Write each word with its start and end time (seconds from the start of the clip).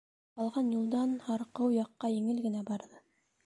Тапалған 0.29 0.71
юлдан 0.75 1.13
һарҡыу 1.27 1.77
яҡҡа 1.77 2.13
еңел 2.17 2.43
генә 2.51 2.69
барҙы. 2.75 3.07